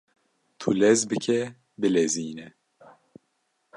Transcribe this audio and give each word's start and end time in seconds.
Tu 0.59 0.69
lez 0.79 0.99
bike 1.09 1.39
bilezîne 1.79 2.45